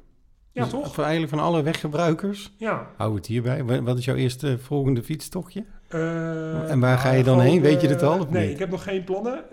[0.52, 0.94] Ja, Dus toch?
[0.94, 2.88] Voor eigenlijk van alle weggebruikers, Ja.
[2.98, 3.64] hou het hierbij.
[3.64, 5.66] Wa- Wat is jouw eerste volgende fietstochtje?
[5.90, 7.62] Uh, En waar ga je dan heen?
[7.62, 8.54] Weet je dit al, of nee, niet?
[8.54, 9.44] ik heb nog geen plannen.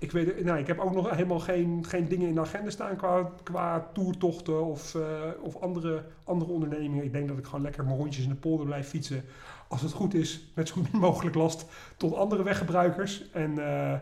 [0.00, 2.96] Ik, weet, nou, ik heb ook nog helemaal geen, geen dingen in de agenda staan
[2.96, 5.02] qua, qua toertochten of, uh,
[5.40, 7.04] of andere, andere ondernemingen.
[7.04, 9.24] Ik denk dat ik gewoon lekker mijn rondjes in de polder blijf fietsen.
[9.68, 11.64] Als het goed is, met zo min mogelijk last
[11.96, 13.30] tot andere weggebruikers.
[13.32, 13.92] En uh,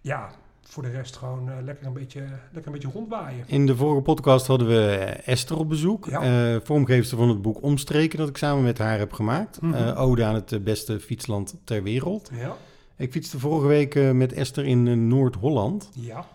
[0.00, 0.30] ja,
[0.62, 2.20] voor de rest gewoon uh, lekker, een beetje,
[2.52, 3.44] lekker een beetje rondwaaien.
[3.46, 6.06] In de vorige podcast hadden we Esther op bezoek.
[6.06, 6.60] Ja.
[6.60, 9.60] Vormgeefster van het boek Omstreken dat ik samen met haar heb gemaakt.
[9.60, 9.96] Mm -hmm.
[9.96, 12.30] ode aan het beste fietsland ter wereld.
[12.32, 12.56] Ja.
[12.96, 15.90] Ik fietste vorige week uh, met Esther in Noord-Holland.
[15.94, 16.26] Ja.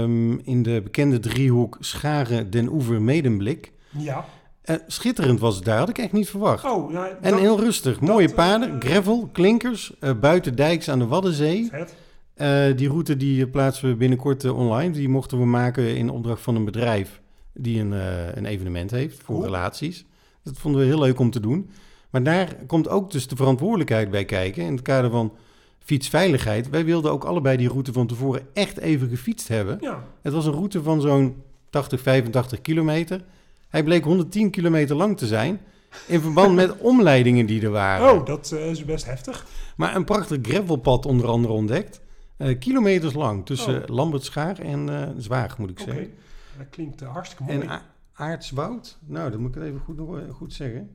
[0.00, 3.72] Um, in de bekende driehoek Scharen, Den Oever, Medemblik.
[3.98, 4.24] Ja.
[4.64, 6.64] Uh, schitterend was het daar, had ik echt niet verwacht.
[6.64, 8.00] Oh, nou, en dat, heel rustig.
[8.00, 11.68] Mooie paden, gravel, klinkers, buiten dijks aan de Waddenzee.
[11.70, 11.94] Vet.
[12.34, 14.92] Eh, die route die plaatsen we binnenkort eh, online.
[14.92, 17.20] Die mochten we maken in opdracht van een bedrijf
[17.52, 19.46] die een, eh, een evenement heeft voor Cool.
[19.46, 20.04] relaties.
[20.42, 21.70] Dat vonden we heel leuk om te doen.
[22.10, 24.64] Maar daar komt ook dus de verantwoordelijkheid bij kijken.
[24.64, 25.32] In het kader van
[25.84, 26.68] fietsveiligheid.
[26.70, 29.78] Wij wilden ook allebei die route van tevoren echt even gefietst hebben.
[29.80, 33.24] Ja, Het was een route van zo'n 80, 85 kilometer.
[33.68, 35.60] Hij bleek 110 kilometer lang te zijn.
[36.06, 38.12] In verband met omleidingen die er waren.
[38.12, 39.46] oh, dat eh, is best heftig.
[39.76, 42.00] Maar een prachtig gravelpad onder andere ontdekt.
[42.36, 43.88] Eh, kilometers lang tussen Oh.
[43.96, 46.12] Lambertschaar en eh Zwaag, moet ik Oké, zeggen.
[46.58, 47.58] dat klinkt hartstikke mooi.
[47.60, 48.98] En A- Aartswoud?
[49.06, 49.98] Nou, dat moet ik het even goed,
[50.32, 50.90] goed zeggen.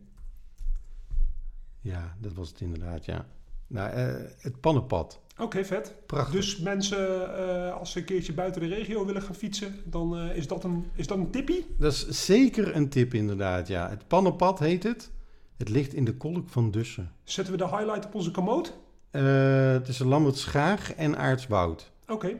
[1.82, 3.26] Ja, dat was het inderdaad, ja.
[3.70, 5.20] Nou, eh, het pannenpad.
[5.38, 5.94] Oké, vet.
[6.06, 6.34] Prachtig.
[6.34, 10.36] Dus mensen, eh, als ze een keertje buiten de regio willen gaan fietsen, dan eh,
[10.36, 11.66] is, dat een, is dat een tippie?
[11.78, 13.90] Dat is zeker een tip inderdaad, ja.
[13.90, 15.12] Het pannenpad heet het.
[15.58, 17.12] Het ligt in de kolk van Dussen.
[17.24, 18.78] Zetten we de highlight op onze komoot?
[19.12, 21.92] Eh tussen Lambertschaag en Aartswoud.
[22.08, 22.36] Oké,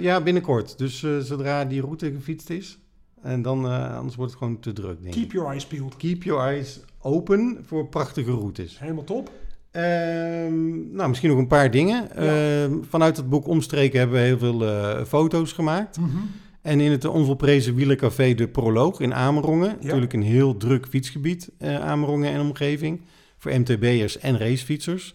[0.00, 0.78] ja, binnenkort.
[0.78, 2.78] Dus zodra die route gefietst is.
[3.22, 5.20] En dan, anders wordt het gewoon te druk, denk ik.
[5.20, 5.96] keep your eyes peeled.
[5.96, 8.78] Keep your eyes open voor prachtige routes.
[8.78, 9.30] Helemaal top.
[9.70, 12.16] Ehm, nou, misschien nog een paar dingen.
[12.16, 15.98] Ehm, vanuit het boek Omstreken hebben we heel veel eh, foto's gemaakt.
[16.62, 19.76] En in het onvolprezen wielercafé De Proloog in Amerongen.
[19.80, 23.00] Natuurlijk een heel druk fietsgebied, eh, Amerongen en omgeving.
[23.38, 25.14] Voor MTB'ers en racefietsers.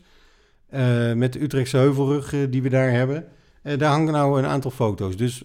[0.70, 3.26] Eh, met de Utrechtse heuvelrug die we daar hebben.
[3.64, 5.18] Daar hangen nou een aantal foto's.
[5.18, 5.44] Dus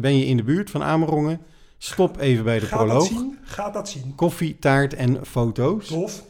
[0.00, 1.40] ben je in de buurt van Amerongen,
[1.78, 3.06] stop even bij de Gaat Proloog.
[3.06, 3.38] zien?
[3.42, 4.14] Gaat dat zien?
[4.14, 5.86] Koffie, taart en foto's.
[5.86, 6.22] Tof.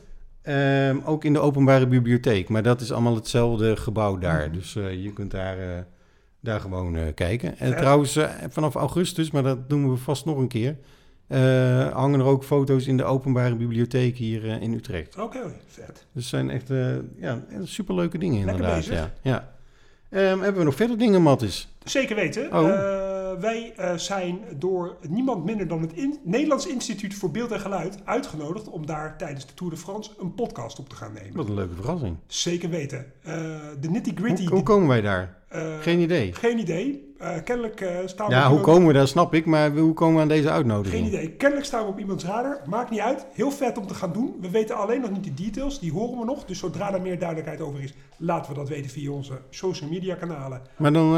[0.49, 2.49] Ehm, ook in de openbare bibliotheek.
[2.49, 4.47] Maar dat is allemaal hetzelfde gebouw daar.
[4.47, 4.53] Mhm.
[4.53, 5.83] Dus eh, je kunt daar, eh,
[6.41, 7.59] daar gewoon eh, kijken.
[7.59, 10.77] En trouwens, vanaf augustus, maar dat doen we vast nog een keer...
[11.93, 15.19] hangen er ook foto's in de openbare bibliotheek hier in Utrecht.
[15.19, 16.07] Oké, vet.
[16.13, 16.69] Dus zijn echt
[17.17, 18.89] ja, superleuke dingen Lekker inderdaad.
[18.89, 18.95] bezig.
[18.95, 19.11] Ja.
[19.23, 19.53] Ja.
[20.11, 21.69] Ehm, hebben we nog verder dingen, Mattis?
[21.91, 22.53] Zeker weten.
[22.53, 22.69] Oh.
[22.69, 27.61] Eh, wij eh, zijn door niemand minder dan het in- Nederlands Instituut voor Beeld en
[27.61, 31.37] Geluid uitgenodigd om daar tijdens de Tour de France een podcast op te gaan nemen.
[31.37, 32.17] Wat een leuke verrassing.
[32.27, 33.13] Zeker weten.
[33.23, 33.35] Eh,
[33.81, 34.43] de nitty gritty.
[34.43, 35.37] Hoe, hoe komen wij daar?
[35.81, 36.33] Geen idee.
[36.33, 37.07] Geen idee.
[37.45, 39.47] Kennelijk staan we Ja, hoe komen we daar, snap ik.
[39.47, 41.05] Maar hoe komen we aan deze uitnodiging?
[41.05, 41.31] Geen idee.
[41.31, 42.61] Kennelijk staan we op iemands radar.
[42.67, 43.27] Maakt niet uit.
[43.33, 44.35] Heel vet om te gaan doen.
[44.41, 45.81] We weten alleen nog niet de details.
[45.81, 46.45] Die horen we nog.
[46.45, 50.15] Dus zodra er meer duidelijkheid over is, laten we dat weten via onze social media
[50.15, 50.61] kanalen.
[50.77, 51.17] Maar dan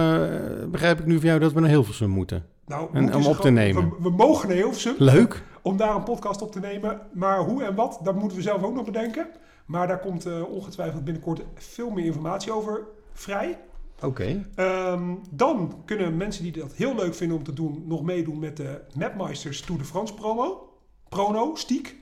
[0.68, 2.46] begrijp ik nu van jou dat we naar Hilversum moeten.
[2.66, 3.88] Nou, En moeten om op te nemen.
[3.88, 5.42] We, we mogen naar Hilversum Leuk.
[5.62, 7.01] om daar een podcast op te nemen.
[7.12, 9.27] Maar hoe en wat, dat moeten we zelf ook nog bedenken.
[9.66, 13.59] Maar daar komt eh, ongetwijfeld binnenkort veel meer informatie over vrij.
[14.03, 14.44] Oké.
[14.55, 18.57] Ehm, dan kunnen mensen die dat heel leuk vinden om te doen, nog meedoen met
[18.57, 20.68] de Mapmeisters Tour de France promo.
[21.09, 21.96] Prono, stiek.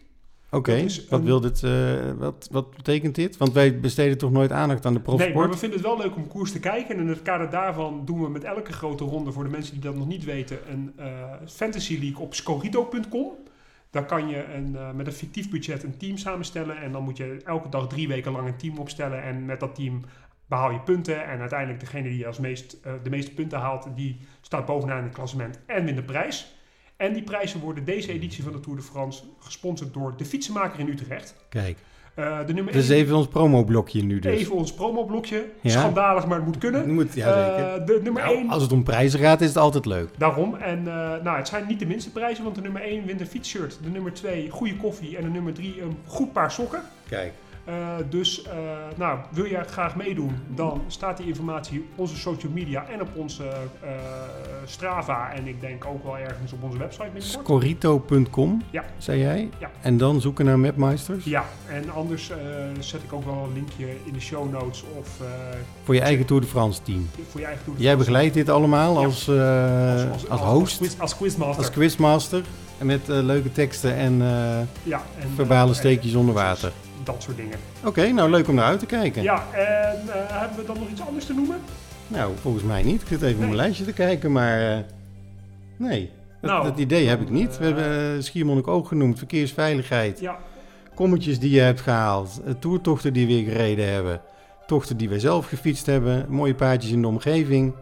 [0.51, 0.83] Oké.
[0.83, 3.37] Wat, een- wil dit, eh, wat, wat betekent dit?
[3.37, 5.51] Want wij besteden toch nooit aandacht aan de Nee, maar profsport?
[5.53, 6.95] we vinden het wel leuk om koers te kijken.
[6.95, 9.83] En in het kader daarvan doen we met elke grote ronde, voor de mensen die
[9.83, 11.07] dat nog niet weten, een eh,
[11.47, 13.33] Fantasy League op scorito.com.
[13.91, 16.77] Daar kan je een, eh, met een fictief budget een team samenstellen.
[16.77, 19.23] En dan moet je elke dag drie weken lang een team opstellen.
[19.23, 20.01] En met dat team
[20.47, 21.25] behaal je punten.
[21.27, 25.15] En uiteindelijk degene die als meest, de meeste punten haalt, die staat bovenaan in het
[25.15, 26.57] klassement en wint de prijs.
[26.99, 30.81] En die prijzen worden deze editie van de Tour de France gesponsord door de fietsenmaker
[30.81, 31.35] in Utrecht.
[31.49, 31.79] Kijk,
[32.15, 34.33] Eh, de nummer één- even ons promoblokje nu dus.
[34.41, 35.45] Even ons promoblokje.
[35.61, 35.71] Ja.
[35.71, 36.81] Schandalig, maar het moet kunnen.
[36.87, 37.65] Dat Moet, ja, zeker.
[37.81, 38.49] Eh, de nummer Nou, 1.
[38.51, 40.09] als het om prijzen gaat, is het altijd leuk.
[40.17, 40.55] Daarom.
[40.55, 43.27] En eh, nou, het zijn niet de minste prijzen, want de nummer 1 wint een
[43.27, 43.79] fietsshirt.
[43.83, 45.17] De nummer 2 goede koffie.
[45.17, 46.81] En de nummer 3 een goed paar sokken.
[47.09, 47.33] Kijk.
[47.69, 47.75] Eh,
[48.11, 48.53] dus eh,
[48.97, 53.09] nou, wil jij graag meedoen, dan staat die informatie op onze social media en op
[53.15, 53.45] onze
[53.83, 53.89] eh,
[54.65, 55.33] Strava.
[55.33, 57.11] En ik denk ook wel ergens op onze website.
[57.17, 58.85] Scorito.com, Ja.
[58.99, 59.49] zei jij?
[59.59, 59.71] Ja.
[59.81, 61.25] En dan zoeken naar Mapmeisters?
[61.25, 62.31] Ja, en anders
[62.81, 65.09] zet ik ook wel een linkje in de show notes of
[65.83, 67.11] Voor je eigen Tour de France team.
[67.31, 69.07] voor je eigen Tour de Jij begeleidt dit allemaal Ja.
[69.07, 71.65] als, eh, als, host, quiz- als quizmaster.
[71.65, 72.43] als quizmaster.
[72.79, 74.17] En met leuke teksten en
[74.83, 76.73] ja, en, verbale steekjes onder water.
[77.13, 77.59] Dat soort dingen.
[77.85, 79.23] Oké, nou leuk om naar uit te kijken.
[79.23, 79.63] Ja, en
[80.09, 81.57] eh, hebben we dan nog iets anders te noemen?
[82.09, 83.01] Nou, volgens mij niet.
[83.03, 83.47] Ik zit even op Nee.
[83.47, 84.79] mijn lijstje te kijken, maar eh,
[85.77, 86.11] nee.
[86.41, 87.59] Dat, Nou, dat idee heb ik niet.
[87.59, 90.37] We eh, hebben uh, Schiermonnik ook genoemd, verkeersveiligheid, Ja,
[90.95, 94.21] kommetjes die je hebt gehaald, eh, toertochten die we weer gereden hebben,
[94.67, 97.73] tochten die wij zelf gefietst hebben, mooie paadjes in de omgeving.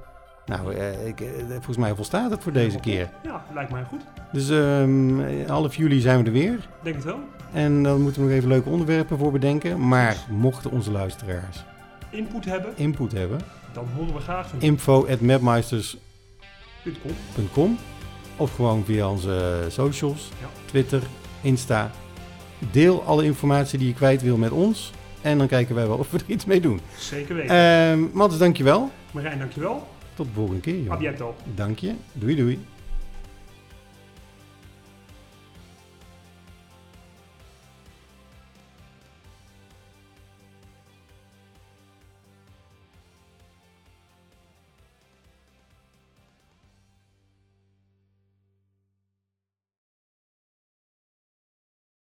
[0.46, 3.08] Nou, eh, ik, eh, volgens mij volstaat het voor deze keer.
[3.22, 4.00] ja, lijkt mij goed.
[4.32, 6.68] Dus ehm, half juli zijn we er weer.
[6.82, 7.18] Denk het wel.
[7.52, 9.88] En dan moeten we nog even leuke onderwerpen voor bedenken.
[9.88, 11.64] Maar mochten onze luisteraars
[12.10, 13.40] Input hebben, input hebben,
[13.72, 15.96] dan horen we graag van info at mapmeisters
[16.82, 16.92] je.
[17.52, 17.78] Com.
[18.36, 20.46] Of gewoon via onze socials, Ja.
[20.64, 21.02] Twitter,
[21.40, 21.90] Insta.
[22.70, 24.92] Deel alle informatie die je kwijt wil met ons.
[25.20, 26.80] En dan kijken wij wel of we er iets mee doen.
[26.98, 27.56] Zeker weten.
[27.56, 28.90] Ehm Matthijs, dankjewel.
[29.10, 29.86] Marijn, dankjewel.
[30.14, 30.80] Tot de volgende keer.
[30.82, 30.98] Joh.
[30.98, 31.34] biento.
[31.54, 31.94] Dank je.
[32.12, 32.58] Doei doei.